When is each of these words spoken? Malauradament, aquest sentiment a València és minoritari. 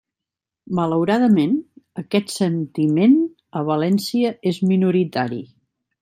Malauradament, 0.77 1.51
aquest 2.03 2.33
sentiment 2.37 3.13
a 3.59 3.63
València 3.67 4.31
és 4.53 4.63
minoritari. 4.71 5.39